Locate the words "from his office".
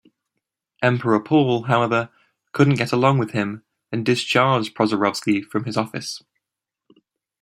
5.45-6.23